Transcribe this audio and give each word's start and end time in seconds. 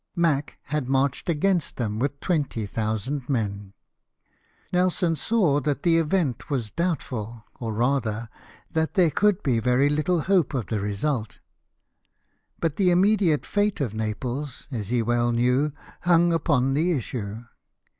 Mack 0.15 0.57
had 0.63 0.89
marched 0.89 1.29
against 1.29 1.75
them 1.77 1.99
with 1.99 2.19
20,000 2.21 3.29
men. 3.29 3.71
Nelson 4.73 5.15
saw 5.15 5.59
that 5.59 5.83
the 5.83 5.99
event 5.99 6.49
was 6.49 6.71
doubtful, 6.71 7.45
or 7.59 7.71
rather, 7.71 8.27
that 8.71 8.95
there 8.95 9.11
could 9.11 9.43
be 9.43 9.59
very 9.59 9.89
little 9.89 10.21
hope 10.21 10.55
of 10.55 10.65
the 10.65 10.79
result. 10.79 11.39
But 12.59 12.77
the 12.77 12.89
immediate 12.89 13.45
fate 13.45 13.79
of 13.79 13.93
Naples, 13.93 14.65
as 14.71 14.89
he 14.89 15.03
well 15.03 15.31
knew, 15.31 15.71
hung 16.01 16.33
upon 16.33 16.73
the 16.73 16.93
issue. 16.93 17.43